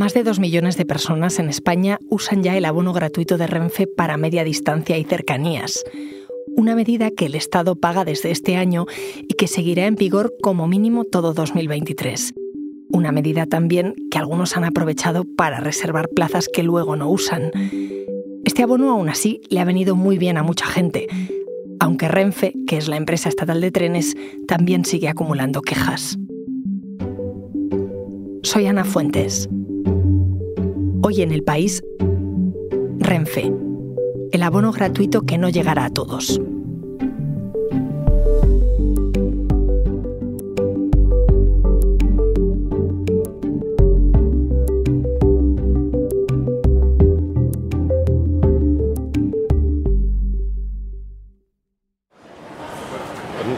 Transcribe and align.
Más 0.00 0.14
de 0.14 0.22
dos 0.22 0.40
millones 0.40 0.78
de 0.78 0.86
personas 0.86 1.38
en 1.40 1.50
España 1.50 1.98
usan 2.08 2.42
ya 2.42 2.56
el 2.56 2.64
abono 2.64 2.94
gratuito 2.94 3.36
de 3.36 3.46
Renfe 3.46 3.86
para 3.86 4.16
media 4.16 4.44
distancia 4.44 4.96
y 4.96 5.04
cercanías. 5.04 5.84
Una 6.56 6.74
medida 6.74 7.10
que 7.10 7.26
el 7.26 7.34
Estado 7.34 7.76
paga 7.76 8.06
desde 8.06 8.30
este 8.30 8.56
año 8.56 8.86
y 9.28 9.34
que 9.34 9.46
seguirá 9.46 9.84
en 9.84 9.96
vigor 9.96 10.32
como 10.42 10.66
mínimo 10.66 11.04
todo 11.04 11.34
2023. 11.34 12.32
Una 12.88 13.12
medida 13.12 13.44
también 13.44 13.94
que 14.10 14.16
algunos 14.16 14.56
han 14.56 14.64
aprovechado 14.64 15.26
para 15.36 15.60
reservar 15.60 16.08
plazas 16.08 16.48
que 16.50 16.62
luego 16.62 16.96
no 16.96 17.10
usan. 17.10 17.50
Este 18.46 18.62
abono 18.62 18.92
aún 18.92 19.10
así 19.10 19.42
le 19.50 19.60
ha 19.60 19.66
venido 19.66 19.96
muy 19.96 20.16
bien 20.16 20.38
a 20.38 20.42
mucha 20.42 20.64
gente, 20.64 21.08
aunque 21.78 22.08
Renfe, 22.08 22.54
que 22.66 22.78
es 22.78 22.88
la 22.88 22.96
empresa 22.96 23.28
estatal 23.28 23.60
de 23.60 23.70
trenes, 23.70 24.16
también 24.48 24.86
sigue 24.86 25.10
acumulando 25.10 25.60
quejas. 25.60 26.16
Soy 28.42 28.64
Ana 28.64 28.84
Fuentes. 28.84 29.46
En 31.22 31.32
el 31.32 31.42
país, 31.42 31.82
Renfe, 32.98 33.52
el 34.32 34.42
abono 34.42 34.72
gratuito 34.72 35.20
que 35.20 35.36
no 35.36 35.50
llegará 35.50 35.84
a 35.84 35.90
todos. 35.90 36.40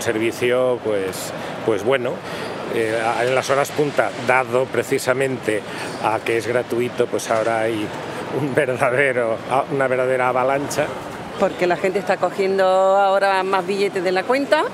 servicio 0.00 0.81
pues, 0.84 1.33
pues 1.65 1.84
bueno. 1.84 2.15
Eh, 2.75 3.03
en 3.23 3.34
las 3.34 3.51
horas 3.51 3.70
punta, 3.70 4.11
dado 4.27 4.65
precisamente 4.65 5.62
a 6.05 6.19
que 6.20 6.39
es 6.39 6.47
gratuito, 6.47 7.06
pues 7.06 7.31
ahora 7.31 7.61
hay 7.61 7.87
un 8.41 8.55
verdadero, 8.55 9.37
una 9.73 9.89
verdadera 9.89 10.28
avalancha. 10.28 10.87
Porque 11.39 11.67
la 11.67 11.77
gente 11.77 11.98
está 11.98 12.17
cogiendo 12.17 12.65
ahora 12.65 13.43
más 13.43 13.67
billetes 13.67 14.03
de 14.03 14.12
la 14.12 14.23
cuenta. 14.23 14.65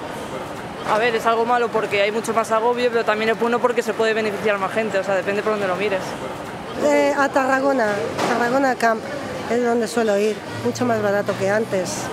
A 0.90 0.98
ver, 0.98 1.14
es 1.14 1.26
algo 1.26 1.44
malo 1.44 1.68
porque 1.68 2.02
hay 2.02 2.10
mucho 2.10 2.32
más 2.32 2.50
agobio, 2.50 2.88
pero 2.90 3.04
también 3.04 3.30
es 3.30 3.38
bueno 3.38 3.58
porque 3.58 3.82
se 3.82 3.92
puede 3.92 4.14
beneficiar 4.14 4.58
más 4.58 4.72
gente, 4.72 4.98
o 4.98 5.04
sea, 5.04 5.14
depende 5.14 5.42
por 5.42 5.52
donde 5.52 5.68
lo 5.68 5.76
mires. 5.76 6.00
Eh, 6.84 7.12
a 7.16 7.28
Tarragona, 7.28 7.92
Tarragona 8.28 8.74
Camp, 8.76 9.02
es 9.50 9.64
donde 9.64 9.88
suelo 9.88 10.16
ir, 10.16 10.36
mucho 10.64 10.86
más 10.86 11.02
barato 11.02 11.34
que 11.38 11.50
antes 11.50 12.04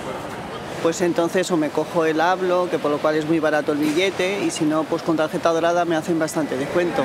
pues 0.85 1.01
entonces 1.01 1.49
o 1.49 1.57
me 1.57 1.71
cojo 1.71 2.05
el 2.05 2.21
hablo, 2.21 2.69
que 2.69 2.77
por 2.77 2.91
lo 2.91 2.99
cual 2.99 3.15
es 3.15 3.25
muy 3.25 3.39
barato 3.39 3.71
el 3.71 3.79
billete, 3.79 4.43
y 4.45 4.51
si 4.51 4.65
no, 4.65 4.83
pues 4.83 5.01
con 5.01 5.17
tarjeta 5.17 5.49
dorada 5.49 5.83
me 5.83 5.95
hacen 5.95 6.19
bastante 6.19 6.55
descuento. 6.57 7.03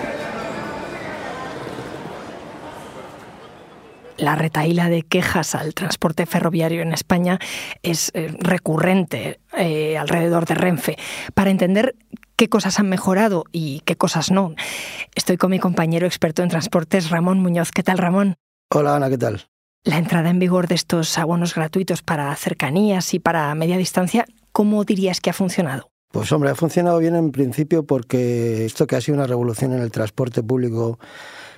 La 4.19 4.35
retaíla 4.37 4.91
de 4.91 5.01
quejas 5.01 5.55
al 5.55 5.73
transporte 5.73 6.27
ferroviario 6.27 6.83
en 6.83 6.93
España 6.93 7.39
es 7.83 8.11
eh, 8.13 8.37
recurrente 8.41 9.41
eh, 9.57 9.97
alrededor 9.97 10.45
de 10.45 10.57
Renfe. 10.57 10.99
Para 11.33 11.49
entender 11.49 11.97
qué 12.37 12.51
cosas 12.51 12.79
han 12.81 12.91
mejorado 12.91 13.45
y 13.51 13.81
qué 13.87 13.97
cosas 13.97 14.31
no, 14.31 14.55
estoy 15.15 15.39
con 15.39 15.53
mi 15.53 15.59
compañero 15.59 16.07
experto 16.07 16.43
en 16.43 16.51
transportes, 16.51 17.09
Ramón 17.09 17.41
Muñoz. 17.41 17.71
¿Qué 17.71 17.83
tal, 17.83 17.97
Ramón? 17.97 18.35
Hola, 18.75 18.97
Ana, 18.97 19.09
¿qué 19.09 19.17
tal? 19.17 19.47
La 19.83 19.97
entrada 19.97 20.29
en 20.29 20.39
vigor 20.39 20.69
de 20.69 20.75
estos 20.75 21.17
abonos 21.17 21.55
gratuitos 21.55 22.03
para 22.03 22.37
cercanías 22.37 23.15
y 23.15 23.19
para 23.19 23.55
media 23.55 23.79
distancia, 23.79 24.27
¿cómo 24.53 24.85
dirías 24.85 25.23
que 25.23 25.31
ha 25.31 25.33
funcionado? 25.33 25.89
Pues 26.13 26.31
hombre, 26.33 26.51
ha 26.51 26.55
funcionado 26.55 26.99
bien 26.99 27.15
en 27.15 27.33
principio 27.33 27.87
porque 27.87 28.67
esto 28.67 28.87
que 28.87 28.97
ha 28.97 29.01
sido 29.01 29.17
una 29.17 29.27
revolución 29.27 29.73
en 29.73 29.81
el 29.81 29.91
transporte 29.91 30.43
público 30.43 30.99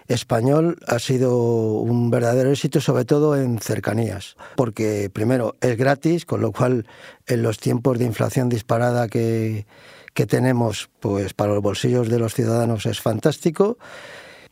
español 0.07 0.79
ha 0.87 1.01
sido 1.01 1.37
un 1.81 2.11
verdadero 2.11 2.53
éxito, 2.53 2.81
sobre 2.81 3.05
todo 3.05 3.35
en 3.35 3.59
cercanías, 3.59 4.37
porque 4.55 5.11
primero 5.13 5.57
es 5.61 5.77
gratis, 5.77 6.25
con 6.25 6.43
lo 6.43 6.53
cual 6.53 6.87
en 7.27 7.43
los 7.43 7.59
tiempos 7.59 7.99
de 7.99 8.05
inflación 8.05 8.49
disparada 8.49 9.09
que, 9.09 9.67
que 10.15 10.27
tenemos, 10.27 10.91
pues 11.01 11.35
para 11.35 11.55
los 11.55 11.63
bolsillos 11.63 12.09
de 12.09 12.21
los 12.21 12.35
ciudadanos 12.35 12.87
es 12.87 13.01
fantástico, 13.01 13.79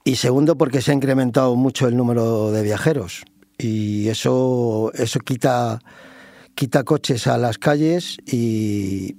y 0.02 0.16
segundo 0.16 0.58
porque 0.58 0.82
se 0.82 0.90
ha 0.90 0.94
incrementado 0.94 1.54
mucho 1.54 1.86
el 1.86 1.96
número 1.96 2.50
de 2.50 2.62
viajeros 2.62 3.24
y 3.60 4.08
eso, 4.08 4.90
eso 4.94 5.20
quita, 5.20 5.80
quita 6.54 6.84
coches 6.84 7.26
a 7.26 7.38
las 7.38 7.58
calles 7.58 8.18
y, 8.26 9.16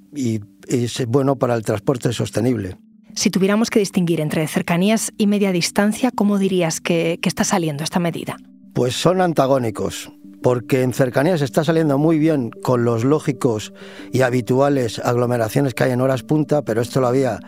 es 0.67 1.05
bueno 1.07 1.35
para 1.35 1.55
el 1.55 1.63
transporte 1.63 2.13
sostenible. 2.13 2.77
Si 3.13 3.29
tuviéramos 3.29 3.69
que 3.69 3.79
distinguir 3.79 4.21
entre 4.21 4.47
cercanías 4.47 5.11
y 5.17 5.27
media 5.27 5.51
distancia, 5.51 6.11
¿cómo 6.15 6.37
dirías 6.37 6.79
que, 6.79 7.19
que 7.21 7.27
está 7.27 7.43
saliendo 7.43 7.83
esta 7.83 7.99
medida? 7.99 8.37
Pues 8.73 8.95
son 8.95 9.19
antagónicos 9.19 10.09
porque 10.41 10.81
en 10.81 10.93
cercanías 10.93 11.41
está 11.41 11.63
saliendo 11.63 11.97
muy 11.97 12.17
bien 12.17 12.49
con 12.49 12.83
los 12.83 13.03
lógicos 13.03 13.73
y 14.11 14.21
habituales 14.21 14.99
aglomeraciones 14.99 15.73
que 15.73 15.83
hay 15.83 15.91
en 15.91 16.01
horas 16.01 16.23
punta, 16.23 16.63
pero 16.63 16.81
esto 16.81 16.99
lo 16.99 17.07
había 17.07 17.39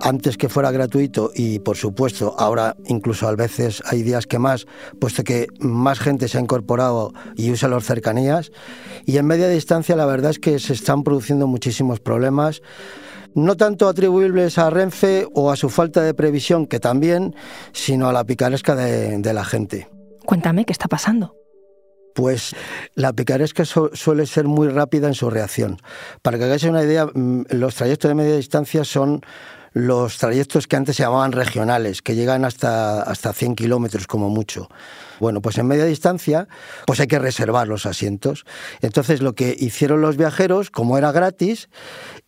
antes 0.00 0.36
que 0.36 0.48
fuera 0.48 0.70
gratuito 0.70 1.30
y 1.34 1.58
por 1.58 1.76
supuesto 1.76 2.34
ahora 2.38 2.76
incluso 2.86 3.28
a 3.28 3.34
veces 3.34 3.82
hay 3.86 4.02
días 4.02 4.26
que 4.26 4.38
más, 4.38 4.66
puesto 5.00 5.24
que 5.24 5.48
más 5.58 5.98
gente 5.98 6.28
se 6.28 6.38
ha 6.38 6.40
incorporado 6.40 7.12
y 7.36 7.50
usa 7.50 7.68
las 7.68 7.84
cercanías 7.84 8.50
y 9.04 9.18
en 9.18 9.26
media 9.26 9.48
distancia 9.48 9.96
la 9.96 10.06
verdad 10.06 10.30
es 10.30 10.38
que 10.38 10.58
se 10.58 10.72
están 10.72 11.02
produciendo 11.02 11.46
muchísimos 11.46 12.00
problemas 12.00 12.62
no 13.34 13.56
tanto 13.56 13.88
atribuibles 13.88 14.58
a 14.58 14.70
Renfe 14.70 15.26
o 15.34 15.50
a 15.50 15.56
su 15.56 15.68
falta 15.68 16.02
de 16.02 16.14
previsión, 16.14 16.66
que 16.66 16.78
también, 16.78 17.34
sino 17.72 18.08
a 18.08 18.12
la 18.12 18.24
picaresca 18.24 18.76
de, 18.76 19.18
de 19.18 19.32
la 19.34 19.44
gente. 19.44 19.88
Cuéntame 20.24 20.64
qué 20.64 20.72
está 20.72 20.86
pasando. 20.86 21.34
Pues 22.14 22.54
la 22.94 23.12
picaresca 23.12 23.64
suele 23.64 24.26
ser 24.26 24.44
muy 24.44 24.68
rápida 24.68 25.08
en 25.08 25.14
su 25.14 25.30
reacción. 25.30 25.78
Para 26.22 26.38
que 26.38 26.44
hagáis 26.44 26.62
una 26.62 26.84
idea, 26.84 27.06
mm, 27.06 27.46
los 27.50 27.74
trayectos 27.74 28.08
de 28.08 28.14
media 28.14 28.36
distancia 28.36 28.84
son 28.84 29.20
los 29.74 30.18
trayectos 30.18 30.66
que 30.68 30.76
antes 30.76 30.96
se 30.96 31.02
llamaban 31.02 31.32
regionales, 31.32 32.00
que 32.00 32.14
llegan 32.14 32.44
hasta, 32.44 33.02
hasta 33.02 33.32
100 33.32 33.56
kilómetros 33.56 34.06
como 34.06 34.30
mucho. 34.30 34.68
Bueno, 35.20 35.42
pues 35.42 35.58
en 35.58 35.66
media 35.66 35.84
distancia, 35.84 36.48
pues 36.86 37.00
hay 37.00 37.06
que 37.06 37.18
reservar 37.18 37.68
los 37.68 37.84
asientos. 37.84 38.44
Entonces 38.80 39.20
lo 39.20 39.34
que 39.34 39.56
hicieron 39.58 40.00
los 40.00 40.16
viajeros, 40.16 40.70
como 40.70 40.96
era 40.96 41.12
gratis, 41.12 41.68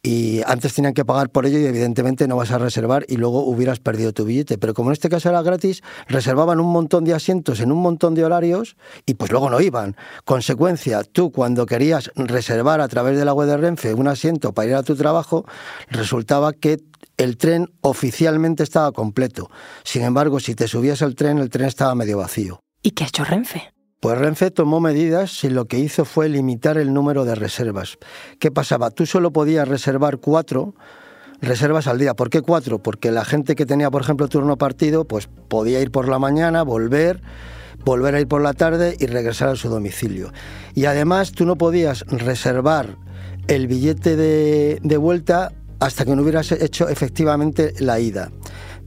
y 0.03 0.41
antes 0.47 0.75
tenían 0.75 0.95
que 0.95 1.05
pagar 1.05 1.31
por 1.31 1.47
ello 1.47 1.59
y 1.59 1.67
evidentemente 1.67 2.29
no 2.29 2.37
vas 2.37 2.51
a 2.51 2.59
reservar 2.59 3.05
y 3.09 3.17
luego 3.17 3.45
hubieras 3.45 3.79
perdido 3.79 4.12
tu 4.12 4.25
billete. 4.25 4.59
Pero 4.59 4.75
como 4.75 4.91
en 4.91 4.95
este 4.95 5.09
caso 5.09 5.29
era 5.29 5.43
gratis, 5.43 5.83
reservaban 6.09 6.61
un 6.61 6.73
montón 6.73 7.05
de 7.05 7.15
asientos 7.15 7.61
en 7.61 7.71
un 7.71 7.81
montón 7.81 8.15
de 8.15 8.25
horarios 8.25 8.77
y 9.05 9.15
pues 9.15 9.31
luego 9.31 9.51
no 9.51 9.61
iban. 9.61 9.97
Consecuencia, 10.25 11.03
tú 11.05 11.31
cuando 11.31 11.67
querías 11.67 12.11
reservar 12.17 12.81
a 12.81 12.89
través 12.89 13.19
de 13.19 13.25
la 13.25 13.35
web 13.35 13.49
de 13.49 13.56
Renfe 13.56 13.95
un 13.95 14.09
asiento 14.09 14.53
para 14.53 14.69
ir 14.69 14.75
a 14.75 14.83
tu 14.83 14.97
trabajo, 14.97 15.45
resultaba 15.91 16.53
que 16.53 16.79
el 17.17 17.37
tren 17.37 17.73
oficialmente 17.81 18.62
estaba 18.62 18.93
completo. 18.93 19.51
Sin 19.84 20.03
embargo, 20.03 20.41
si 20.41 20.55
te 20.55 20.69
subías 20.69 21.03
al 21.03 21.15
tren, 21.15 21.39
el 21.39 21.51
tren 21.51 21.67
estaba 21.67 21.95
medio 21.95 22.19
vacío. 22.19 22.61
¿Y 22.83 22.93
qué 22.93 23.05
ha 23.05 23.07
hecho 23.09 23.25
Renfe? 23.25 23.73
Pues 24.01 24.19
Renfe 24.19 24.51
tomó 24.51 24.79
medidas 24.79 25.43
y 25.43 25.51
lo 25.51 25.65
que 25.65 25.79
hizo 25.79 26.05
fue 26.05 26.29
limitar 26.29 26.77
el 26.77 26.93
número 26.93 27.25
de 27.25 27.35
reservas. 27.35 27.99
¿Qué 28.39 28.51
pasaba? 28.51 28.91
Tú 28.91 29.06
solo 29.06 29.33
podías 29.33 29.67
reservar 29.67 30.19
cuatro 30.19 30.75
reservas 31.41 31.87
al 31.87 31.99
día. 31.99 32.15
¿Por 32.15 32.31
qué 32.31 32.43
cuatro? 32.43 32.83
Porque 32.83 33.11
la 33.11 33.25
gente 33.25 33.55
que 33.55 33.67
tenía, 33.67 33.91
por 33.91 34.03
ejemplo, 34.03 34.29
turno 34.29 34.56
partido, 34.59 35.06
pues 35.06 35.29
podía 35.49 35.81
ir 35.81 35.91
por 35.91 36.09
la 36.09 36.19
mañana, 36.19 36.62
volver, 36.62 37.23
volver 37.85 38.15
a 38.15 38.21
ir 38.21 38.29
por 38.29 38.43
la 38.43 38.53
tarde 38.53 38.97
y 38.99 39.06
regresar 39.06 39.49
a 39.49 39.56
su 39.56 39.69
domicilio. 39.69 40.31
Y 40.75 40.85
además 40.85 41.32
tú 41.32 41.47
no 41.47 41.56
podías 41.56 42.05
reservar 42.09 42.99
el 43.49 43.67
billete 43.67 44.17
de, 44.17 44.79
de 44.82 44.97
vuelta 44.97 45.53
hasta 45.81 46.05
que 46.05 46.17
no 46.17 46.23
hubieras 46.23 46.52
hecho 46.52 46.88
efectivamente 46.88 47.75
la 47.78 48.00
ida. 48.00 48.31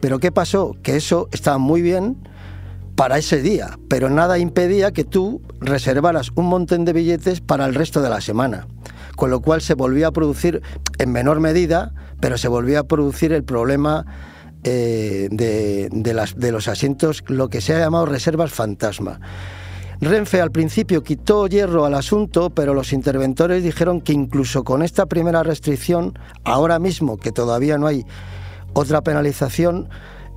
Pero 0.01 0.19
¿qué 0.19 0.31
pasó? 0.31 0.75
Que 0.81 0.95
eso 0.95 1.29
estaba 1.31 1.57
muy 1.57 1.81
bien 1.81 2.17
para 2.95 3.17
ese 3.17 3.41
día, 3.41 3.79
pero 3.87 4.09
nada 4.09 4.39
impedía 4.39 4.91
que 4.91 5.05
tú 5.05 5.41
reservaras 5.61 6.31
un 6.35 6.47
montón 6.47 6.85
de 6.85 6.93
billetes 6.93 7.41
para 7.41 7.65
el 7.65 7.75
resto 7.75 8.01
de 8.01 8.09
la 8.09 8.21
semana. 8.21 8.67
Con 9.15 9.29
lo 9.29 9.41
cual 9.41 9.61
se 9.61 9.73
volvía 9.73 10.07
a 10.07 10.11
producir, 10.11 10.61
en 10.97 11.11
menor 11.11 11.39
medida, 11.39 11.93
pero 12.19 12.37
se 12.37 12.47
volvía 12.47 12.79
a 12.79 12.83
producir 12.83 13.33
el 13.33 13.43
problema 13.43 14.05
eh, 14.63 15.27
de, 15.31 15.89
de 15.89 16.51
los 16.51 16.67
asientos, 16.67 17.23
lo 17.27 17.49
que 17.49 17.61
se 17.61 17.73
ha 17.73 17.79
llamado 17.79 18.05
reservas 18.05 18.51
fantasma. 18.51 19.19
Renfe 20.01 20.39
al 20.39 20.51
principio 20.51 21.03
quitó 21.03 21.47
hierro 21.47 21.83
al 21.85 21.93
asunto, 21.93 22.51
pero 22.51 22.73
los 22.73 22.93
interventores 22.93 23.63
dijeron 23.63 23.99
que 23.99 24.13
incluso 24.13 24.63
con 24.63 24.81
esta 24.81 25.07
primera 25.07 25.43
restricción, 25.43 26.17
ahora 26.45 26.79
mismo 26.79 27.17
que 27.17 27.33
todavía 27.33 27.77
no 27.77 27.85
hay 27.87 28.05
otra 28.73 29.01
penalización, 29.01 29.89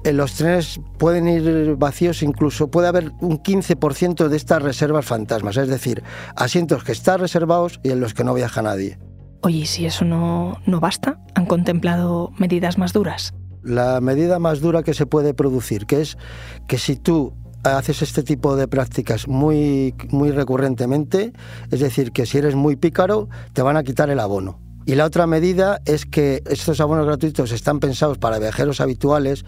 en 0.04 0.16
los 0.16 0.34
trenes 0.34 0.80
pueden 0.98 1.28
ir 1.28 1.76
vacíos, 1.76 2.24
incluso 2.24 2.72
puede 2.72 2.88
haber 2.88 3.12
un 3.20 3.40
15% 3.40 4.26
de 4.26 4.36
estas 4.36 4.62
reservas 4.62 5.06
fantasmas, 5.06 5.56
es 5.56 5.68
decir, 5.68 6.02
asientos 6.34 6.82
que 6.82 6.90
están 6.90 7.20
reservados 7.20 7.78
y 7.84 7.90
en 7.90 8.00
los 8.00 8.14
que 8.14 8.24
no 8.24 8.34
viaja 8.34 8.62
nadie. 8.62 8.98
Oye, 9.42 9.66
si 9.66 9.86
eso 9.86 10.04
no, 10.04 10.60
no 10.66 10.80
basta, 10.80 11.20
¿han 11.34 11.46
contemplado 11.46 12.32
medidas 12.36 12.78
más 12.78 12.92
duras? 12.92 13.32
La 13.62 14.00
medida 14.00 14.40
más 14.40 14.60
dura 14.60 14.82
que 14.82 14.92
se 14.92 15.06
puede 15.06 15.34
producir, 15.34 15.86
que 15.86 16.00
es 16.00 16.18
que 16.66 16.78
si 16.78 16.96
tú 16.96 17.32
haces 17.62 18.02
este 18.02 18.22
tipo 18.22 18.56
de 18.56 18.68
prácticas 18.68 19.28
muy, 19.28 19.94
muy 20.10 20.30
recurrentemente, 20.30 21.32
es 21.70 21.80
decir, 21.80 22.12
que 22.12 22.26
si 22.26 22.38
eres 22.38 22.54
muy 22.54 22.76
pícaro, 22.76 23.28
te 23.52 23.62
van 23.62 23.76
a 23.76 23.82
quitar 23.82 24.10
el 24.10 24.20
abono. 24.20 24.58
Y 24.84 24.96
la 24.96 25.04
otra 25.04 25.28
medida 25.28 25.80
es 25.84 26.06
que 26.06 26.42
estos 26.46 26.80
abonos 26.80 27.06
gratuitos 27.06 27.52
están 27.52 27.78
pensados 27.78 28.18
para 28.18 28.40
viajeros 28.40 28.80
habituales, 28.80 29.44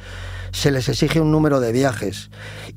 se 0.53 0.71
les 0.71 0.89
exige 0.89 1.21
un 1.21 1.33
número 1.33 1.59
de 1.59 1.73
viajes 1.73 2.31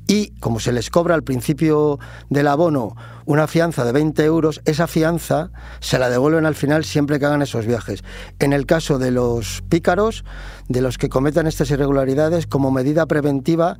y 0.08 0.30
como 0.40 0.58
se 0.58 0.72
les 0.72 0.90
cobra 0.90 1.14
al 1.14 1.22
principio 1.22 2.00
del 2.28 2.48
abono 2.48 2.96
una 3.26 3.46
fianza 3.46 3.84
de 3.84 3.92
20 3.92 4.24
euros, 4.24 4.60
esa 4.64 4.88
fianza 4.88 5.50
se 5.78 5.98
la 6.00 6.10
devuelven 6.10 6.46
al 6.46 6.56
final 6.56 6.84
siempre 6.84 7.20
que 7.20 7.26
hagan 7.26 7.42
esos 7.42 7.66
viajes. 7.66 8.02
En 8.40 8.52
el 8.52 8.66
caso 8.66 8.98
de 8.98 9.12
los 9.12 9.62
pícaros, 9.68 10.24
de 10.68 10.80
los 10.80 10.98
que 10.98 11.08
cometan 11.08 11.46
estas 11.46 11.70
irregularidades, 11.70 12.48
como 12.48 12.72
medida 12.72 13.06
preventiva, 13.06 13.78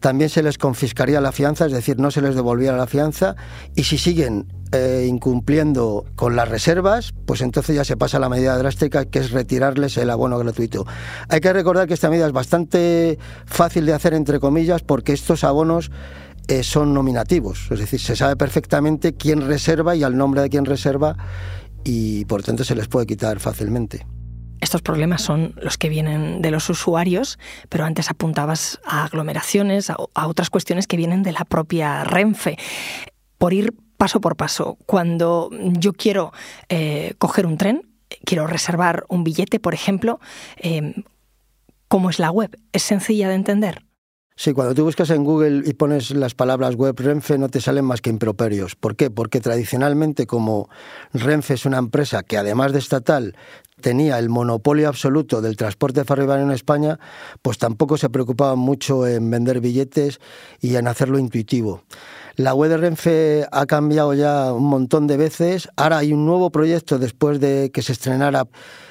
también 0.00 0.30
se 0.30 0.42
les 0.42 0.58
confiscaría 0.58 1.20
la 1.20 1.32
fianza, 1.32 1.66
es 1.66 1.72
decir, 1.72 1.98
no 1.98 2.10
se 2.10 2.20
les 2.20 2.34
devolviera 2.34 2.76
la 2.76 2.86
fianza, 2.86 3.36
y 3.74 3.84
si 3.84 3.98
siguen 3.98 4.46
eh, 4.72 5.06
incumpliendo 5.08 6.04
con 6.16 6.36
las 6.36 6.48
reservas, 6.48 7.14
pues 7.24 7.40
entonces 7.40 7.76
ya 7.76 7.84
se 7.84 7.96
pasa 7.96 8.18
la 8.18 8.28
medida 8.28 8.56
drástica 8.58 9.04
que 9.04 9.20
es 9.20 9.30
retirarles 9.30 9.96
el 9.96 10.10
abono 10.10 10.38
gratuito. 10.38 10.86
Hay 11.28 11.40
que 11.40 11.52
recordar 11.52 11.86
que 11.86 11.94
esta 11.94 12.10
medida 12.10 12.26
es 12.26 12.32
bastante 12.32 13.18
fácil 13.46 13.86
de 13.86 13.94
hacer, 13.94 14.14
entre 14.14 14.40
comillas, 14.40 14.82
porque 14.82 15.12
estos 15.12 15.44
abonos 15.44 15.90
eh, 16.48 16.62
son 16.62 16.94
nominativos, 16.94 17.68
es 17.70 17.78
decir, 17.78 18.00
se 18.00 18.16
sabe 18.16 18.36
perfectamente 18.36 19.14
quién 19.14 19.46
reserva 19.46 19.96
y 19.96 20.02
al 20.02 20.16
nombre 20.16 20.42
de 20.42 20.48
quién 20.48 20.64
reserva 20.64 21.16
y 21.82 22.24
por 22.24 22.42
tanto 22.42 22.64
se 22.64 22.74
les 22.74 22.88
puede 22.88 23.06
quitar 23.06 23.40
fácilmente. 23.40 24.06
Estos 24.66 24.82
problemas 24.82 25.22
son 25.22 25.54
los 25.62 25.78
que 25.78 25.88
vienen 25.88 26.42
de 26.42 26.50
los 26.50 26.68
usuarios, 26.68 27.38
pero 27.68 27.84
antes 27.84 28.10
apuntabas 28.10 28.80
a 28.84 29.04
aglomeraciones, 29.04 29.90
a, 29.90 29.96
otras 30.26 30.50
cuestiones 30.50 30.88
que 30.88 30.96
vienen 30.96 31.22
de 31.22 31.30
la 31.30 31.44
propia 31.44 32.02
Renfe. 32.02 32.58
Por 33.38 33.52
ir 33.52 33.74
paso 33.96 34.20
por 34.20 34.34
paso, 34.34 34.76
cuando 34.84 35.50
yo 35.52 35.92
quiero 35.92 36.32
eh, 36.68 37.14
coger 37.18 37.46
un 37.46 37.58
tren, 37.58 37.88
quiero 38.24 38.48
reservar 38.48 39.04
un 39.08 39.22
billete, 39.22 39.60
por 39.60 39.72
ejemplo, 39.72 40.18
eh, 40.56 40.94
¿cómo 41.86 42.10
es 42.10 42.18
la 42.18 42.32
web? 42.32 42.58
¿Es 42.72 42.82
sencilla 42.82 43.28
de 43.28 43.36
entender? 43.36 43.85
Sí, 44.38 44.52
cuando 44.52 44.74
tú 44.74 44.84
buscas 44.84 45.08
en 45.08 45.24
Google 45.24 45.62
y 45.64 45.72
pones 45.72 46.10
las 46.10 46.34
palabras 46.34 46.74
web 46.74 46.94
Renfe 46.98 47.38
no 47.38 47.48
te 47.48 47.62
salen 47.62 47.86
más 47.86 48.02
que 48.02 48.10
improperios. 48.10 48.76
¿Por 48.76 48.94
qué? 48.94 49.08
Porque 49.10 49.40
tradicionalmente 49.40 50.26
como 50.26 50.68
Renfe 51.14 51.54
es 51.54 51.64
una 51.64 51.78
empresa 51.78 52.22
que 52.22 52.36
además 52.36 52.74
de 52.74 52.78
estatal 52.78 53.34
tenía 53.80 54.18
el 54.18 54.28
monopolio 54.28 54.88
absoluto 54.88 55.40
del 55.40 55.56
transporte 55.56 56.04
ferroviario 56.04 56.44
en 56.44 56.50
España, 56.50 57.00
pues 57.40 57.56
tampoco 57.56 57.96
se 57.96 58.10
preocupaba 58.10 58.56
mucho 58.56 59.06
en 59.06 59.30
vender 59.30 59.60
billetes 59.62 60.20
y 60.60 60.76
en 60.76 60.86
hacerlo 60.86 61.18
intuitivo. 61.18 61.84
La 62.36 62.52
web 62.52 62.68
de 62.68 62.76
Renfe 62.76 63.46
ha 63.50 63.64
cambiado 63.64 64.12
ya 64.12 64.52
un 64.52 64.64
montón 64.64 65.06
de 65.06 65.16
veces. 65.16 65.70
Ahora 65.76 65.96
hay 65.98 66.12
un 66.12 66.26
nuevo 66.26 66.50
proyecto 66.50 66.98
después 66.98 67.40
de 67.40 67.70
que 67.72 67.80
se 67.80 67.92
estrenara 67.92 68.46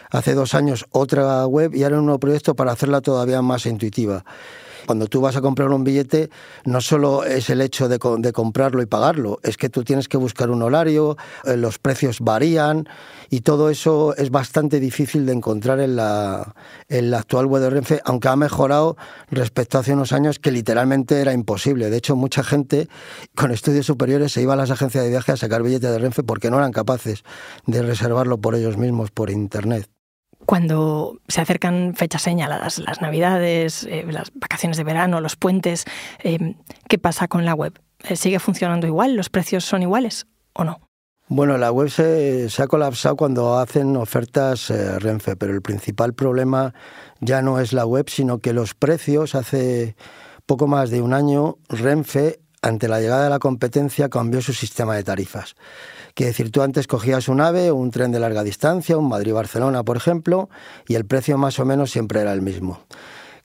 hace 0.09 0.33
dos 0.33 0.55
años 0.55 0.87
otra 0.89 1.45
web 1.45 1.75
y 1.75 1.83
ahora 1.83 1.99
un 1.99 2.05
nuevo 2.05 2.19
proyecto 2.19 2.55
para 2.55 2.71
hacerla 2.71 3.01
todavía 3.01 3.43
más 3.43 3.67
intuitiva. 3.67 4.25
Cuando 4.85 5.07
tú 5.07 5.21
vas 5.21 5.35
a 5.35 5.41
comprar 5.41 5.69
un 5.69 5.83
billete, 5.83 6.29
no 6.65 6.81
solo 6.81 7.23
es 7.23 7.49
el 7.49 7.61
hecho 7.61 7.89
de, 7.89 7.99
comprarlo 7.99 8.81
y 8.81 8.85
pagarlo, 8.85 9.39
es 9.43 9.57
que 9.57 9.69
tú 9.69 9.83
tienes 9.83 10.07
que 10.07 10.17
buscar 10.17 10.49
un 10.49 10.61
horario, 10.61 11.17
eh, 11.45 11.57
los 11.57 11.79
precios 11.79 12.19
varían 12.19 12.87
y 13.29 13.41
todo 13.41 13.69
eso 13.69 14.15
es 14.15 14.29
bastante 14.29 14.79
difícil 14.79 15.25
de 15.25 15.33
encontrar 15.33 15.79
en 15.79 15.95
la, 15.95 16.55
en 16.89 17.11
la 17.11 17.19
actual 17.19 17.45
web 17.47 17.61
de 17.63 17.69
Renfe, 17.69 18.01
aunque 18.05 18.27
ha 18.27 18.35
mejorado 18.35 18.97
respecto 19.29 19.77
a 19.77 19.81
hace 19.81 19.93
unos 19.93 20.13
años 20.13 20.39
que 20.39 20.51
literalmente 20.51 21.19
era 21.19 21.33
imposible. 21.33 21.89
De 21.89 21.97
hecho, 21.97 22.15
mucha 22.15 22.43
gente 22.43 22.87
con 23.35 23.51
estudios 23.51 23.85
superiores 23.85 24.31
se 24.31 24.41
iba 24.41 24.53
a 24.53 24.57
las 24.57 24.71
agencias 24.71 25.03
de 25.03 25.09
viaje 25.09 25.31
a 25.31 25.37
sacar 25.37 25.63
billetes 25.63 25.91
de 25.91 25.99
Renfe 25.99 26.23
porque 26.23 26.49
no 26.49 26.57
eran 26.57 26.71
capaces 26.71 27.23
de 27.65 27.81
reservarlo 27.81 28.39
por 28.39 28.55
ellos 28.55 28.77
mismos 28.77 29.11
por 29.11 29.29
Internet 29.29 29.94
cuando 30.45 31.19
se 31.27 31.41
acercan 31.41 31.95
fechas 31.95 32.21
señaladas, 32.21 32.79
las 32.79 33.01
navidades, 33.01 33.83
eh, 33.83 34.05
las 34.09 34.31
vacaciones 34.33 34.77
de 34.77 34.83
verano, 34.83 35.21
los 35.21 35.35
puentes, 35.35 35.85
eh, 36.23 36.55
¿qué 36.87 36.97
pasa 36.97 37.27
con 37.27 37.45
la 37.45 37.53
web? 37.53 37.79
Eh, 38.03 38.15
¿Sigue 38.15 38.39
funcionando 38.39 38.87
igual? 38.87 39.15
¿Los 39.15 39.29
precios 39.29 39.65
son 39.65 39.81
iguales 39.81 40.27
o 40.53 40.63
no? 40.63 40.79
Bueno, 41.27 41.57
la 41.57 41.71
web 41.71 41.89
se, 41.89 42.47
ha 42.59 42.67
colapsado 42.67 43.15
cuando 43.15 43.57
hacen 43.57 43.97
ofertas 43.97 44.69
Renfe, 44.69 45.35
pero 45.35 45.53
el 45.53 45.63
principal 45.63 46.13
problema 46.13 46.75
ya 47.19 47.41
no 47.41 47.59
es 47.59 47.73
la 47.73 47.87
web, 47.87 48.09
sino 48.09 48.37
que 48.37 48.53
los 48.53 48.75
precios, 48.75 49.33
hace 49.33 49.95
poco 50.45 50.67
más 50.67 50.91
de 50.91 51.01
un 51.01 51.13
año, 51.13 51.57
Renfe, 51.67 52.41
ante 52.61 52.87
la 52.87 52.99
llegada 52.99 53.23
de 53.23 53.29
la 53.31 53.39
competencia, 53.39 54.09
cambió 54.09 54.39
su 54.41 54.53
sistema 54.53 54.95
de 54.95 55.03
tarifas. 55.03 55.55
Quiere 56.15 56.29
decir, 56.29 56.49
tú 56.49 56.61
antes 56.61 56.87
cogías 56.87 57.27
un 57.27 57.41
AVE 57.41 57.73
un 57.73 57.91
tren 57.91 58.13
de 58.13 58.21
larga 58.21 58.41
distancia, 58.41 58.97
un 58.97 59.09
Madrid-Barcelona, 59.09 59.83
por 59.83 59.97
ejemplo, 59.97 60.49
y 60.87 60.95
el 60.95 61.05
precio 61.05 61.37
más 61.37 61.59
o 61.59 61.65
menos 61.65 61.91
siempre 61.91 62.21
era 62.21 62.31
el 62.31 62.41
mismo. 62.41 62.79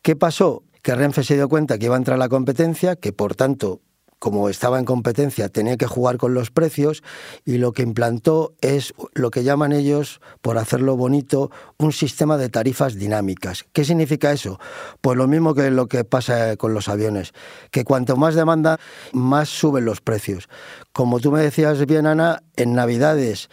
¿Qué 0.03 0.15
pasó? 0.15 0.63
Que 0.81 0.95
Renfe 0.95 1.25
se 1.25 1.35
dio 1.35 1.49
cuenta 1.49 1.79
que 1.79 1.87
iba 1.87 1.97
a 1.97 1.99
entrar 1.99 2.17
la 2.17 2.29
competencia, 2.29 2.95
que 2.95 3.13
por 3.13 3.35
tanto 3.35 3.81
como 4.21 4.51
estaba 4.51 4.79
en 4.79 4.85
competencia, 4.85 5.49
tenía 5.49 5.77
que 5.77 5.87
jugar 5.87 6.19
con 6.19 6.35
los 6.35 6.51
precios 6.51 7.03
y 7.45 7.59
lo 7.59 7.73
que 7.73 7.83
implantó 7.83 8.53
es 8.61 8.95
lo 9.15 9.31
que 9.31 9.43
llaman 9.43 9.73
ellos, 9.73 10.21
por 10.43 10.59
hacerlo 10.59 10.97
bonito, 10.97 11.51
un 11.79 11.93
sistema 11.93 12.37
de 12.37 12.51
tarifas 12.51 12.97
dinámicas. 12.97 13.65
¿Qué 13.73 13.85
significa 13.85 14.31
eso? 14.31 14.61
Pues 15.01 15.17
lo 15.17 15.27
mismo 15.27 15.55
que 15.55 15.71
lo 15.71 15.89
que 15.89 16.05
pasa 16.05 16.57
con 16.57 16.75
los 16.75 16.89
aviones, 16.89 17.33
que 17.71 17.83
cuanto 17.83 18.17
más 18.17 18.35
demanda, 18.35 18.79
más 19.13 19.49
suben 19.49 19.87
los 19.87 20.03
precios. 20.03 20.49
Como 20.93 21.19
tú 21.19 21.33
me 21.33 21.41
decías 21.41 21.85
bien, 21.87 22.07
Ana, 22.07 22.43
en 22.57 22.75
Navidades 22.75 23.49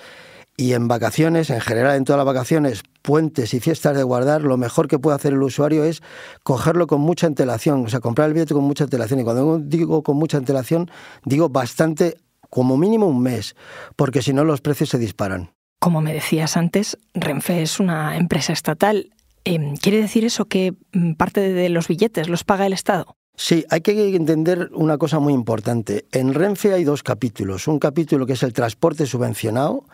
y 0.59 0.73
en 0.73 0.87
vacaciones, 0.87 1.51
en 1.51 1.61
general 1.61 1.95
en 1.95 2.03
todas 2.03 2.17
las 2.17 2.25
vacaciones, 2.25 2.81
puentes 3.03 3.53
y 3.53 3.59
fiestas 3.59 3.95
de 3.95 4.01
guardar, 4.01 4.41
lo 4.41 4.57
mejor 4.57 4.87
que 4.87 4.97
puede 4.97 5.15
hacer 5.15 5.33
el 5.33 5.43
usuario 5.43 5.83
es 5.83 6.01
cogerlo 6.41 6.87
con 6.87 6.99
mucha 6.99 7.27
antelación, 7.27 7.85
o 7.85 7.89
sea, 7.89 7.99
comprar 7.99 8.27
el 8.27 8.33
billete 8.33 8.55
con 8.55 8.63
mucha 8.63 8.85
antelación. 8.85 9.19
Y 9.19 9.23
cuando 9.23 9.59
digo 9.59 10.01
con 10.01 10.17
mucha 10.17 10.37
antelación, 10.37 10.89
digo 11.23 11.49
bastante, 11.49 12.17
como 12.49 12.75
mínimo 12.75 13.05
un 13.05 13.21
mes, 13.21 13.55
porque 13.95 14.23
si 14.23 14.33
no 14.33 14.43
los 14.43 14.61
precios 14.61 14.89
se 14.89 14.97
disparan. 14.97 15.51
Como 15.79 16.01
me 16.01 16.11
decías 16.11 16.57
antes, 16.57 16.97
Renfe 17.13 17.61
es 17.61 17.79
una 17.79 18.17
empresa 18.17 18.51
estatal. 18.51 19.11
Em, 19.45 19.77
¿Quiere 19.77 20.01
decir 20.01 20.25
eso 20.25 20.45
que 20.45 20.73
mm, 20.91 21.13
parte 21.13 21.53
de 21.53 21.69
los 21.69 21.87
billetes 21.87 22.29
los 22.29 22.43
paga 22.43 22.65
el 22.65 22.73
Estado? 22.73 23.15
Sí, 23.35 23.63
hay 23.69 23.81
que 23.81 24.15
entender 24.15 24.71
una 24.73 24.97
cosa 24.97 25.19
muy 25.19 25.31
importante. 25.31 26.05
En 26.11 26.33
Renfe 26.33 26.73
hay 26.73 26.83
dos 26.83 27.03
capítulos. 27.03 27.67
Un 27.67 27.77
capítulo 27.77 28.25
que 28.25 28.33
es 28.33 28.41
el 28.41 28.51
transporte 28.51 29.05
subvencionado, 29.05 29.85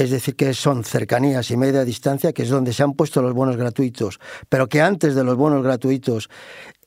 es 0.00 0.10
decir, 0.10 0.34
que 0.34 0.54
son 0.54 0.82
cercanías 0.82 1.50
y 1.50 1.58
media 1.58 1.84
distancia, 1.84 2.32
que 2.32 2.44
es 2.44 2.48
donde 2.48 2.72
se 2.72 2.82
han 2.82 2.94
puesto 2.94 3.20
los 3.20 3.34
bonos 3.34 3.58
gratuitos, 3.58 4.18
pero 4.48 4.66
que 4.66 4.80
antes 4.80 5.14
de 5.14 5.24
los 5.24 5.36
bonos 5.36 5.62
gratuitos 5.62 6.30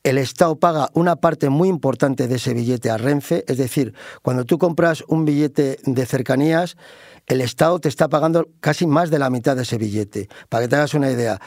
el 0.02 0.18
Estado 0.18 0.56
paga 0.56 0.90
una 0.94 1.14
parte 1.16 1.48
muy 1.48 1.68
importante 1.68 2.26
de 2.26 2.34
ese 2.34 2.52
billete 2.54 2.90
a 2.90 2.98
Renfe, 2.98 3.44
es 3.46 3.56
decir, 3.56 3.94
cuando 4.20 4.44
tú 4.44 4.58
compras 4.58 5.04
un 5.06 5.24
billete 5.24 5.78
de 5.84 6.06
cercanías, 6.06 6.76
el 7.26 7.40
Estado 7.40 7.78
te 7.78 7.88
está 7.88 8.08
pagando 8.08 8.48
casi 8.58 8.84
más 8.86 9.10
de 9.10 9.20
la 9.20 9.30
mitad 9.30 9.54
de 9.54 9.62
ese 9.62 9.78
billete. 9.78 10.28
Para 10.48 10.64
que 10.64 10.68
te 10.68 10.76
hagas 10.76 10.94
una 10.94 11.10
idea, 11.10 11.40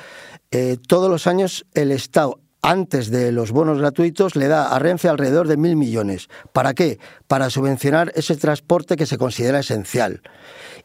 eh, 0.51 0.77
todos 0.87 1.09
los 1.09 1.27
años 1.27 1.65
el 1.73 1.91
Estado 1.91 2.39
antes 2.67 3.09
de 3.09 3.31
los 3.31 3.51
bonos 3.53 3.77
gratuitos 3.77 4.35
le 4.35 4.49
da 4.49 4.75
a 4.75 4.79
Renfe 4.79 5.07
alrededor 5.07 5.47
de 5.47 5.55
mil 5.55 5.77
millones. 5.77 6.27
¿Para 6.51 6.73
qué? 6.73 6.99
Para 7.25 7.49
subvencionar 7.49 8.11
ese 8.13 8.35
transporte 8.35 8.97
que 8.97 9.05
se 9.05 9.17
considera 9.17 9.59
esencial. 9.59 10.21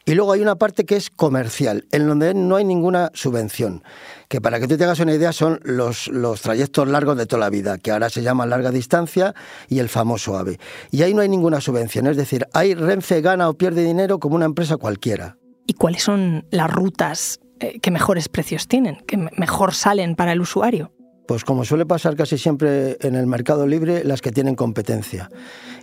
Y 0.04 0.14
luego 0.14 0.30
hay 0.30 0.42
una 0.42 0.54
parte 0.54 0.84
que 0.84 0.94
es 0.94 1.10
comercial, 1.10 1.86
en 1.90 2.06
donde 2.06 2.34
no 2.34 2.54
hay 2.54 2.64
ninguna 2.64 3.10
subvención, 3.14 3.82
que 4.28 4.40
para 4.40 4.60
que 4.60 4.68
tú 4.68 4.76
te 4.76 4.84
hagas 4.84 5.00
una 5.00 5.12
idea 5.12 5.32
son 5.32 5.58
los, 5.64 6.06
los 6.06 6.40
trayectos 6.40 6.86
largos 6.86 7.16
de 7.16 7.26
toda 7.26 7.40
la 7.40 7.50
vida, 7.50 7.78
que 7.78 7.90
ahora 7.90 8.10
se 8.10 8.22
llaman 8.22 8.50
larga 8.50 8.70
distancia 8.70 9.34
y 9.68 9.80
el 9.80 9.88
famoso 9.88 10.38
AVE. 10.38 10.60
Y 10.92 11.02
ahí 11.02 11.14
no 11.14 11.20
hay 11.20 11.28
ninguna 11.28 11.60
subvención, 11.60 12.06
es 12.06 12.16
decir, 12.16 12.46
hay 12.52 12.74
Renfe 12.74 13.20
gana 13.22 13.48
o 13.48 13.54
pierde 13.54 13.82
dinero 13.82 14.20
como 14.20 14.36
una 14.36 14.44
empresa 14.44 14.76
cualquiera. 14.76 15.36
¿Y 15.66 15.74
cuáles 15.74 16.04
son 16.04 16.46
las 16.52 16.70
rutas 16.70 17.40
eh, 17.58 17.80
que 17.80 17.90
mejores 17.90 18.28
precios 18.28 18.68
tienen, 18.68 18.98
que 19.04 19.16
mejor 19.16 19.74
salen 19.74 20.14
para 20.14 20.30
el 20.32 20.40
usuario? 20.40 20.92
Pues 21.26 21.44
como 21.44 21.64
suele 21.64 21.86
pasar 21.86 22.16
casi 22.16 22.36
siempre 22.36 22.96
en 23.00 23.14
el 23.14 23.26
mercado 23.26 23.66
libre, 23.66 24.04
las 24.04 24.20
que 24.20 24.32
tienen 24.32 24.54
competencia. 24.54 25.30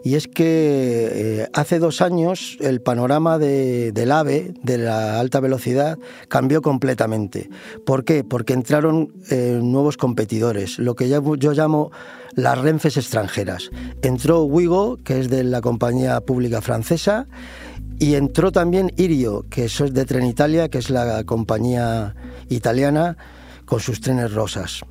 Y 0.04 0.16
es 0.16 0.28
que 0.28 1.10
eh, 1.12 1.48
hace 1.54 1.80
dos 1.80 2.02
años 2.02 2.58
el 2.62 2.82
panorama 2.82 3.38
del 3.38 4.12
AVE, 4.12 4.54
de 4.64 4.78
la 4.78 5.20
alta 5.20 5.40
velocidad, 5.40 5.98
cambió 6.28 6.62
completamente. 6.62 7.50
¿Por 7.86 8.04
qué? 8.04 8.24
Porque 8.24 8.54
entraron 8.54 9.14
eh, 9.30 9.60
nuevos 9.62 9.98
competidores, 9.98 10.80
lo 10.80 10.96
que 10.96 11.10
yo, 11.10 11.36
yo 11.36 11.54
llamo 11.54 11.92
las 12.36 12.58
Renfes 12.58 12.98
extranjeras. 12.98 13.70
Entró 14.02 14.44
Wigo, 14.44 14.98
que 15.04 15.20
es 15.20 15.30
de 15.30 15.44
la 15.44 15.62
compañía 15.62 16.22
pública 16.22 16.62
francesa, 16.62 17.28
y 18.00 18.16
entró 18.16 18.52
también 18.52 18.92
Irio, 18.96 19.46
que 19.50 19.66
es 19.66 19.78
de 19.78 20.06
Trenitalia, 20.06 20.70
que 20.70 20.78
es 20.78 20.90
la 20.90 21.24
compañía 21.26 22.16
italiana, 22.48 23.18
con 23.66 23.82
sus 23.82 24.00
trenes 24.00 24.34
rosas. 24.34 24.82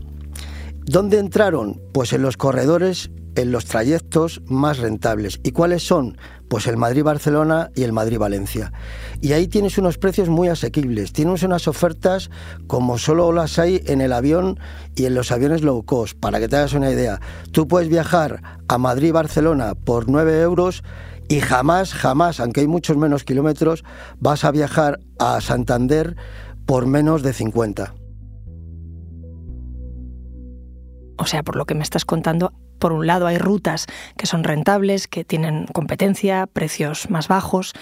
¿Dónde 0.89 1.19
entraron? 1.19 1.83
Pues 1.93 2.15
en 2.15 2.23
los 2.23 2.39
corredores 2.39 3.11
en 3.37 3.53
los 3.53 3.67
trayectos 3.67 4.41
más 4.47 4.79
rentables. 4.79 5.39
¿Y 5.45 5.53
cuáles 5.53 5.87
son? 5.87 6.17
Pues 6.49 6.67
el 6.67 6.79
Madrid-Barcelona 6.79 7.71
y 7.75 7.83
el 7.83 7.93
Madrid-Valencia. 7.93 8.73
Y 9.21 9.33
ahí 9.33 9.49
tienes 9.49 9.77
unos 9.77 9.99
precios 9.99 10.31
muy 10.31 10.49
asequibles, 10.49 11.13
tienes 11.13 11.43
unas 11.43 11.69
ofertas 11.69 12.31
como 12.67 12.97
solo 12.97 13.31
las 13.33 13.59
hay 13.59 13.83
en 13.85 14.01
el 14.01 14.15
avión 14.15 14.59
y 14.97 15.05
en 15.05 15.15
los 15.15 15.31
aviones 15.31 15.63
low 15.63 15.85
cost. 15.85 16.19
Para 16.19 16.41
que 16.41 16.49
te 16.49 16.57
hagas 16.57 16.73
una 16.73 16.91
idea, 16.91 17.21
tú 17.53 17.69
puedes 17.69 17.91
viajar 17.91 18.43
a 18.67 18.79
Madrid-Barcelona 18.79 19.75
por 19.75 20.09
9 20.09 20.41
euros 20.41 20.83
y 21.29 21.41
jamás, 21.41 21.93
jamás, 21.93 22.41
aunque 22.41 22.63
hay 22.63 22.67
muchos 22.67 22.97
menos 22.97 23.25
kilómetros, 23.25 23.85
vas 24.19 24.43
a 24.43 24.51
viajar 24.51 25.01
a 25.19 25.43
Santander 25.43 26.17
por 26.65 26.87
menos 26.87 27.23
de 27.23 27.35
50. 27.35 27.95
O 31.19 31.27
sea, 31.27 31.43
por 31.43 31.57
lo 31.57 31.67
que 31.67 31.75
me 31.75 31.83
estás 31.83 32.05
contando, 32.05 32.53
por 32.79 32.93
un 32.93 33.07
lado 33.07 33.27
hay 33.27 33.39
rutas 33.39 33.87
que 34.17 34.27
son 34.27 34.45
rentables, 34.45 35.09
que 35.09 35.25
tienen 35.25 35.67
competencia, 35.67 36.47
precios 36.47 37.11
más 37.11 37.29
bajos, 37.29 37.75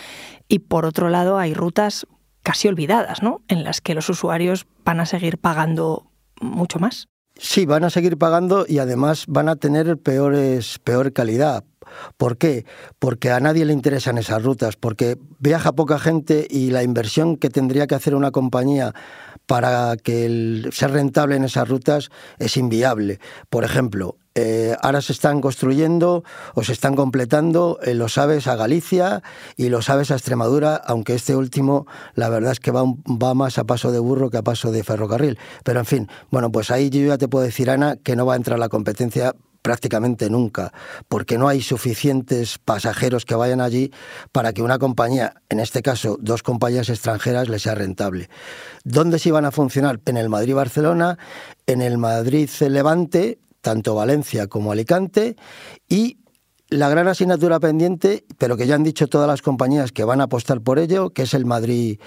y 0.48 0.60
por 0.60 0.86
otro 0.86 1.10
lado 1.10 1.38
hay 1.38 1.54
rutas 1.54 2.06
casi 2.42 2.68
olvidadas, 2.68 3.22
¿no? 3.22 3.42
En 3.48 3.62
las 3.62 3.80
que 3.80 3.94
los 3.94 4.08
usuarios 4.08 4.66
van 4.84 5.00
a 5.00 5.06
seguir 5.06 5.38
pagando 5.38 6.10
mucho 6.40 6.78
más. 6.78 7.08
Sí, 7.38 7.66
van 7.66 7.84
a 7.84 7.90
seguir 7.90 8.16
pagando 8.16 8.64
y 8.66 8.78
además 8.78 9.24
van 9.28 9.48
a 9.48 9.56
tener 9.56 9.98
peores, 9.98 10.78
peor 10.78 11.12
calidad. 11.12 11.64
¿Por 12.16 12.38
qué? 12.38 12.64
Porque 12.98 13.30
a 13.30 13.40
nadie 13.40 13.64
le 13.64 13.72
interesan 13.72 14.16
esas 14.16 14.42
rutas, 14.42 14.76
porque 14.76 15.18
viaja 15.38 15.72
poca 15.72 15.98
gente 15.98 16.46
y 16.48 16.70
la 16.70 16.82
inversión 16.82 17.36
que 17.36 17.50
tendría 17.50 17.86
que 17.86 17.94
hacer 17.94 18.14
una 18.14 18.30
compañía 18.30 18.94
para 19.46 19.96
que 19.96 20.26
el, 20.26 20.68
ser 20.72 20.92
rentable 20.92 21.36
en 21.36 21.44
esas 21.44 21.68
rutas 21.68 22.10
es 22.38 22.56
inviable. 22.56 23.20
Por 23.48 23.64
ejemplo, 23.64 24.18
eh, 24.34 24.76
ahora 24.82 25.00
se 25.00 25.12
están 25.12 25.40
construyendo 25.40 26.22
o 26.54 26.62
se 26.62 26.72
están 26.72 26.94
completando 26.94 27.78
eh, 27.82 27.94
los 27.94 28.18
aves 28.18 28.46
a 28.48 28.54
Galicia 28.54 29.22
y 29.56 29.70
los 29.70 29.88
aves 29.88 30.10
a 30.10 30.14
Extremadura, 30.14 30.76
aunque 30.76 31.14
este 31.14 31.34
último 31.34 31.86
la 32.14 32.28
verdad 32.28 32.52
es 32.52 32.60
que 32.60 32.70
va, 32.70 32.82
va 32.84 33.32
más 33.32 33.56
a 33.56 33.64
paso 33.64 33.92
de 33.92 33.98
burro 33.98 34.28
que 34.28 34.36
a 34.36 34.42
paso 34.42 34.72
de 34.72 34.84
ferrocarril. 34.84 35.38
Pero 35.64 35.80
en 35.80 35.86
fin, 35.86 36.08
bueno, 36.30 36.52
pues 36.52 36.70
ahí 36.70 36.90
yo 36.90 37.00
ya 37.06 37.16
te 37.16 37.28
puedo 37.28 37.46
decir, 37.46 37.70
Ana, 37.70 37.96
que 37.96 38.14
no 38.14 38.26
va 38.26 38.34
a 38.34 38.36
entrar 38.36 38.58
la 38.58 38.68
competencia 38.68 39.34
prácticamente 39.66 40.30
nunca, 40.30 40.72
porque 41.08 41.38
no 41.38 41.48
hay 41.48 41.60
suficientes 41.60 42.56
pasajeros 42.58 43.24
que 43.24 43.34
vayan 43.34 43.60
allí 43.60 43.90
para 44.30 44.52
que 44.52 44.62
una 44.62 44.78
compañía, 44.78 45.42
en 45.48 45.58
este 45.58 45.82
caso 45.82 46.18
dos 46.20 46.44
compañías 46.44 46.88
extranjeras, 46.88 47.48
les 47.48 47.62
sea 47.62 47.74
rentable. 47.74 48.30
¿Dónde 48.84 49.18
sí 49.18 49.32
van 49.32 49.44
a 49.44 49.50
funcionar? 49.50 49.98
En 50.06 50.18
el 50.18 50.28
Madrid-Barcelona, 50.28 51.18
en 51.66 51.82
el 51.82 51.98
Madrid-Levante, 51.98 53.40
tanto 53.60 53.96
Valencia 53.96 54.46
como 54.46 54.70
Alicante, 54.70 55.34
y 55.88 56.18
la 56.68 56.88
gran 56.88 57.08
asignatura 57.08 57.58
pendiente, 57.58 58.24
pero 58.38 58.56
que 58.56 58.68
ya 58.68 58.76
han 58.76 58.84
dicho 58.84 59.08
todas 59.08 59.26
las 59.26 59.42
compañías 59.42 59.90
que 59.90 60.04
van 60.04 60.20
a 60.20 60.24
apostar 60.24 60.60
por 60.60 60.78
ello, 60.78 61.10
que 61.10 61.22
es 61.22 61.34
el 61.34 61.44
Madrid, 61.44 61.98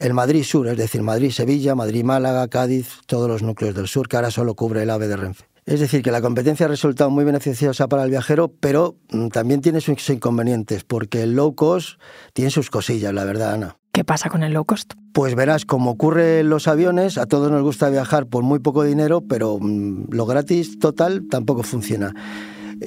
el 0.00 0.12
Madrid 0.12 0.44
Sur, 0.44 0.68
es 0.68 0.76
decir, 0.76 1.00
Madrid-Sevilla, 1.00 1.74
Madrid-Málaga, 1.74 2.46
Cádiz, 2.48 3.00
todos 3.06 3.26
los 3.26 3.42
núcleos 3.42 3.74
del 3.74 3.88
sur, 3.88 4.06
que 4.06 4.16
ahora 4.16 4.30
solo 4.30 4.54
cubre 4.54 4.82
el 4.82 4.90
AVE 4.90 5.08
de 5.08 5.16
Renfe. 5.16 5.55
Es 5.66 5.80
decir, 5.80 6.00
que 6.02 6.12
la 6.12 6.22
competencia 6.22 6.66
ha 6.66 6.68
resultado 6.68 7.10
muy 7.10 7.24
beneficiosa 7.24 7.88
para 7.88 8.04
el 8.04 8.10
viajero, 8.10 8.52
pero 8.60 8.94
mm, 9.10 9.28
también 9.28 9.60
tiene 9.60 9.80
sus 9.80 10.08
inconvenientes, 10.10 10.84
porque 10.84 11.24
el 11.24 11.34
low 11.34 11.56
cost 11.56 12.00
tiene 12.32 12.52
sus 12.52 12.70
cosillas, 12.70 13.12
la 13.12 13.24
verdad, 13.24 13.54
Ana. 13.54 13.76
¿Qué 13.90 14.04
pasa 14.04 14.30
con 14.30 14.44
el 14.44 14.52
low 14.52 14.64
cost? 14.64 14.92
Pues 15.12 15.34
verás, 15.34 15.64
como 15.64 15.90
ocurre 15.90 16.40
en 16.40 16.50
los 16.50 16.68
aviones, 16.68 17.18
a 17.18 17.26
todos 17.26 17.50
nos 17.50 17.62
gusta 17.62 17.88
viajar 17.90 18.26
por 18.26 18.44
muy 18.44 18.60
poco 18.60 18.84
dinero, 18.84 19.22
pero 19.22 19.58
mm, 19.60 20.10
lo 20.10 20.26
gratis 20.26 20.78
total 20.78 21.26
tampoco 21.28 21.64
funciona 21.64 22.14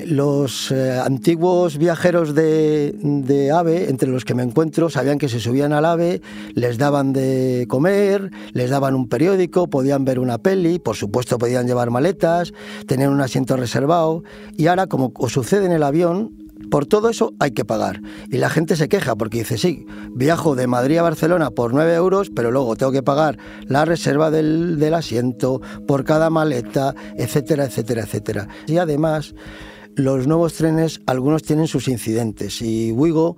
los 0.05 0.71
eh, 0.71 0.99
antiguos 0.99 1.77
viajeros 1.77 2.35
de, 2.35 3.51
AVE, 3.53 3.89
entre 3.89 4.09
los 4.09 4.25
que 4.25 4.35
me 4.35 4.43
encuentro, 4.43 4.89
sabían 4.89 5.17
que 5.17 5.29
se 5.29 5.39
subían 5.39 5.73
al 5.73 5.85
AVE, 5.85 6.21
les 6.53 6.77
daban 6.77 7.13
de 7.13 7.65
comer, 7.67 8.31
les 8.53 8.69
daban 8.69 8.95
un 8.95 9.07
periódico, 9.07 9.67
podían 9.67 10.05
ver 10.05 10.19
una 10.19 10.37
peli, 10.37 10.79
por 10.79 10.95
supuesto 10.95 11.37
podían 11.37 11.67
llevar 11.67 11.89
maletas, 11.89 12.53
tener 12.87 13.09
un 13.09 13.21
asiento 13.21 13.57
reservado, 13.57 14.23
y 14.55 14.67
ahora, 14.67 14.87
como 14.87 15.11
sucede 15.27 15.65
en 15.65 15.71
el 15.71 15.83
avión, 15.83 16.49
por 16.69 16.85
todo 16.85 17.09
eso 17.09 17.33
hay 17.39 17.51
que 17.51 17.65
pagar. 17.65 18.01
Y 18.29 18.37
la 18.37 18.49
gente 18.49 18.75
se 18.75 18.89
queja 18.89 19.15
porque 19.15 19.39
dice, 19.39 19.57
sí, 19.57 19.85
viajo 20.13 20.55
de 20.55 20.67
Madrid 20.67 20.97
a 20.97 21.03
Barcelona 21.03 21.49
por 21.49 21.73
9 21.73 21.95
euros, 21.95 22.29
pero 22.29 22.51
luego 22.51 22.75
tengo 22.75 22.91
que 22.91 23.01
pagar 23.01 23.37
la 23.65 23.85
reserva 23.85 24.29
del, 24.29 24.77
del 24.77 24.93
asiento, 24.93 25.61
por 25.87 26.03
cada 26.03 26.29
maleta, 26.29 26.93
etcétera, 27.15 27.65
etcétera, 27.65 28.03
etcétera. 28.03 28.47
Y 28.67 28.77
además, 28.77 29.33
los 29.99 30.27
nuevos 30.27 30.53
trenes, 30.53 31.01
algunos 31.05 31.43
tienen 31.43 31.67
sus 31.67 31.87
incidentes 31.87 32.61
y 32.61 32.91
Wigo 32.91 33.35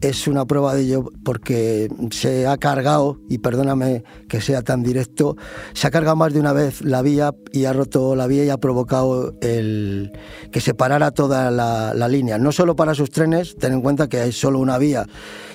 es 0.00 0.26
una 0.26 0.44
prueba 0.46 0.74
de 0.74 0.82
ello 0.82 1.10
porque 1.24 1.88
se 2.10 2.46
ha 2.46 2.56
cargado, 2.56 3.20
y 3.28 3.38
perdóname 3.38 4.02
que 4.28 4.40
sea 4.40 4.62
tan 4.62 4.82
directo, 4.82 5.36
se 5.74 5.86
ha 5.86 5.90
cargado 5.90 6.16
más 6.16 6.32
de 6.32 6.40
una 6.40 6.52
vez 6.52 6.80
la 6.80 7.02
vía 7.02 7.32
y 7.52 7.66
ha 7.66 7.72
roto 7.72 8.16
la 8.16 8.26
vía 8.26 8.44
y 8.44 8.48
ha 8.48 8.56
provocado 8.56 9.34
el, 9.40 10.10
que 10.50 10.60
se 10.60 10.74
parara 10.74 11.10
toda 11.10 11.50
la, 11.50 12.08
línea. 12.08 12.38
No 12.38 12.50
solo 12.50 12.74
para 12.74 12.94
sus 12.94 13.10
trenes, 13.10 13.56
ten 13.56 13.74
en 13.74 13.82
cuenta 13.82 14.08
que 14.08 14.20
hay 14.20 14.32
solo 14.32 14.58
una 14.58 14.78
vía. 14.78 15.06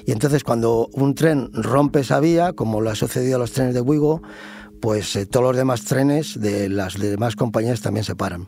Y 0.06 0.12
entonces 0.12 0.44
cuando 0.44 0.88
un 0.94 1.16
tren 1.16 1.50
rompe 1.52 2.02
esa 2.02 2.20
vía, 2.20 2.54
como 2.54 2.80
lo 2.80 2.92
ha 2.92 2.96
sucedido 2.96 3.36
a 3.36 3.40
los 3.40 3.52
trenes 3.52 3.74
de 3.74 3.82
Wigo, 3.82 4.22
pues 4.80 5.16
eh, 5.16 5.26
todos 5.26 5.48
los 5.48 5.58
demás 5.58 5.84
trenes 5.84 6.40
de 6.40 6.70
las 6.70 6.98
demás 6.98 7.36
compañías 7.36 7.82
también 7.82 8.04
se 8.04 8.16
paran. 8.16 8.48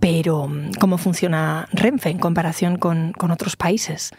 Pero, 0.00 0.48
¿cómo 0.80 0.96
funciona 0.96 1.68
Renfe 1.72 2.08
en 2.08 2.18
comparación 2.18 2.78
con, 2.78 3.12
otros 3.30 3.56
países? 3.56 4.10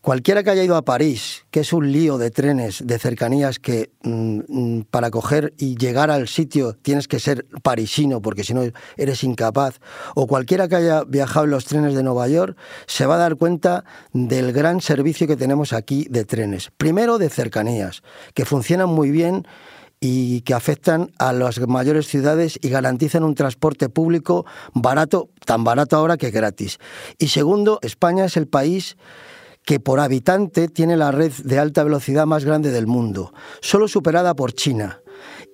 Cualquiera 0.00 0.42
que 0.42 0.50
haya 0.50 0.64
ido 0.64 0.76
a 0.76 0.84
París, 0.84 1.44
que 1.50 1.60
es 1.60 1.72
un 1.72 1.90
lío 1.90 2.18
de 2.18 2.30
trenes, 2.30 2.86
de 2.86 2.98
cercanías, 2.98 3.58
que 3.58 3.90
mm, 4.02 4.40
mm, 4.48 4.82
para 4.90 5.10
coger 5.10 5.54
y 5.58 5.76
llegar 5.76 6.10
al 6.10 6.28
sitio 6.28 6.72
tienes 6.74 7.08
que 7.08 7.18
ser 7.18 7.46
parisino, 7.62 8.22
porque 8.22 8.44
si 8.44 8.54
no 8.54 8.62
eres 8.96 9.24
incapaz, 9.24 9.80
o 10.14 10.26
cualquiera 10.26 10.68
que 10.68 10.76
haya 10.76 11.04
viajado 11.04 11.44
en 11.44 11.50
los 11.50 11.64
trenes 11.64 11.94
de 11.94 12.02
Nueva 12.02 12.28
York, 12.28 12.56
se 12.86 13.06
va 13.06 13.16
a 13.16 13.18
dar 13.18 13.36
cuenta 13.36 13.84
del 14.12 14.52
gran 14.52 14.80
servicio 14.80 15.26
que 15.26 15.36
tenemos 15.36 15.72
aquí 15.72 16.06
de 16.10 16.24
trenes. 16.24 16.70
Primero 16.76 17.18
de 17.18 17.28
cercanías, 17.28 18.02
que 18.34 18.44
funcionan 18.44 18.88
muy 18.88 19.10
bien 19.10 19.46
y 20.00 20.42
que 20.42 20.54
afectan 20.54 21.10
a 21.18 21.32
las 21.32 21.58
mayores 21.66 22.06
ciudades 22.06 22.58
y 22.62 22.68
garantizan 22.68 23.24
un 23.24 23.34
transporte 23.34 23.88
público 23.88 24.46
barato, 24.72 25.28
tan 25.44 25.64
barato 25.64 25.96
ahora 25.96 26.16
que 26.16 26.30
gratis. 26.30 26.78
Y 27.18 27.28
segundo, 27.28 27.78
España 27.82 28.24
es 28.24 28.36
el 28.36 28.46
país 28.46 28.96
que 29.64 29.80
por 29.80 30.00
habitante 30.00 30.68
tiene 30.68 30.96
la 30.96 31.10
red 31.10 31.32
de 31.44 31.58
alta 31.58 31.84
velocidad 31.84 32.26
más 32.26 32.44
grande 32.44 32.70
del 32.70 32.86
mundo, 32.86 33.32
solo 33.60 33.88
superada 33.88 34.34
por 34.34 34.52
China 34.52 35.00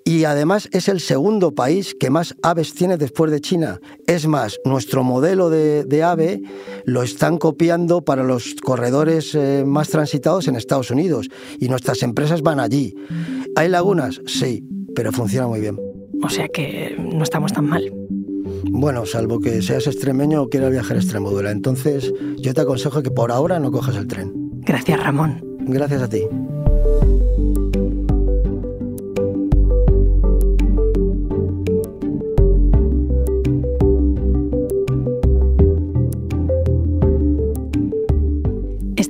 y 0.04 0.24
además 0.24 0.68
es 0.72 0.88
el 0.88 1.00
segundo 1.00 1.54
país 1.54 1.94
que 1.98 2.10
más 2.10 2.36
aves 2.42 2.74
tiene 2.74 2.98
después 2.98 3.30
de 3.30 3.40
China. 3.40 3.80
Es 4.06 4.26
más, 4.26 4.58
nuestro 4.64 5.02
modelo 5.02 5.48
de, 5.48 6.02
ave 6.02 6.42
lo 6.84 7.02
están 7.02 7.38
copiando 7.38 8.04
para 8.04 8.22
los 8.22 8.54
corredores 8.62 9.34
eh, 9.34 9.64
más 9.66 9.88
transitados 9.88 10.46
en 10.46 10.56
Estados 10.56 10.90
Unidos 10.90 11.30
y 11.58 11.68
nuestras 11.68 12.02
empresas 12.02 12.42
van 12.42 12.60
allí. 12.60 12.94
¿Hay 13.56 13.68
lagunas? 13.70 14.20
Sí, 14.26 14.62
pero 14.94 15.10
funciona 15.10 15.46
muy 15.46 15.60
bien. 15.60 15.78
O 16.22 16.28
sea 16.28 16.48
que 16.48 16.96
no 16.98 17.22
estamos 17.22 17.52
tan 17.52 17.66
mal. 17.66 17.90
Bueno, 18.70 19.06
salvo 19.06 19.40
que 19.40 19.62
seas 19.62 19.86
extremeño 19.86 20.42
o 20.42 20.48
quieras 20.48 20.70
viajar 20.70 20.96
a 20.96 21.00
Extremadura. 21.00 21.50
Entonces, 21.50 22.12
yo 22.38 22.52
te 22.52 22.60
aconsejo 22.60 23.02
que 23.02 23.10
por 23.10 23.32
ahora 23.32 23.58
no 23.58 23.70
cojas 23.70 23.96
el 23.96 24.06
tren. 24.06 24.32
Gracias, 24.66 25.02
Ramón. 25.02 25.42
Gracias 25.60 26.02
a 26.02 26.08
ti. 26.08 26.26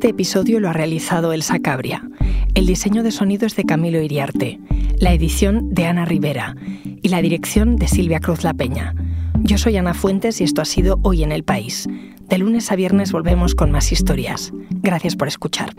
Este 0.04 0.12
episodio 0.12 0.60
lo 0.60 0.68
ha 0.68 0.74
realizado 0.74 1.32
Elsa 1.32 1.60
Cabria. 1.60 2.06
El 2.54 2.66
diseño 2.66 3.02
de 3.02 3.10
sonido 3.10 3.46
es 3.46 3.56
de 3.56 3.64
Camilo 3.64 4.02
Iriarte, 4.02 4.60
la 4.98 5.14
edición 5.14 5.72
de 5.72 5.86
Ana 5.86 6.04
Rivera 6.04 6.56
y 7.00 7.08
la 7.08 7.22
dirección 7.22 7.76
de 7.76 7.88
Silvia 7.88 8.20
Cruz 8.20 8.44
La 8.44 8.52
Peña. 8.52 8.94
Yo 9.40 9.56
soy 9.56 9.78
Ana 9.78 9.94
Fuentes 9.94 10.42
y 10.42 10.44
esto 10.44 10.60
ha 10.60 10.66
sido 10.66 10.98
Hoy 11.04 11.22
en 11.22 11.32
el 11.32 11.42
País. 11.42 11.88
De 12.28 12.36
lunes 12.36 12.70
a 12.70 12.76
viernes 12.76 13.12
volvemos 13.12 13.54
con 13.54 13.70
más 13.70 13.92
historias. 13.92 14.52
Gracias 14.82 15.16
por 15.16 15.26
escuchar. 15.26 15.72